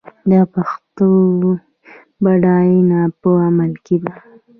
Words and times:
د 0.29 0.31
پښتو 0.53 1.09
بډاینه 2.23 3.01
په 3.21 3.29
عمل 3.45 3.71
کې 3.85 3.97
ده. 4.03 4.13